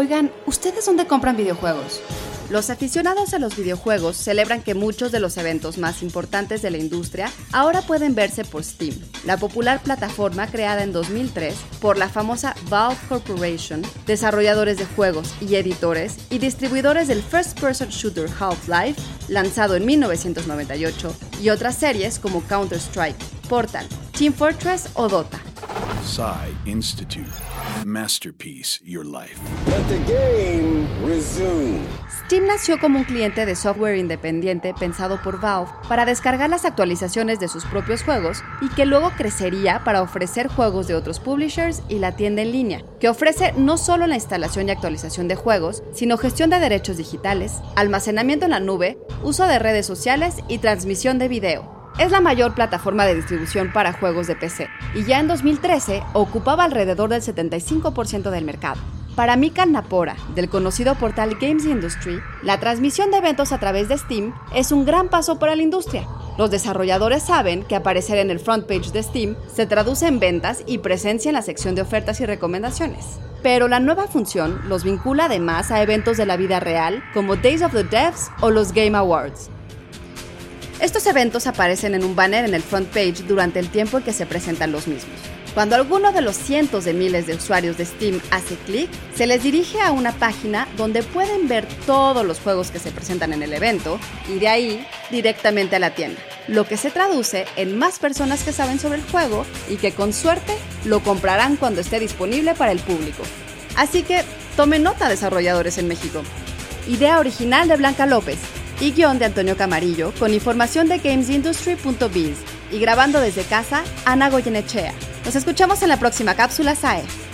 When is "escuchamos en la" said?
115.36-115.98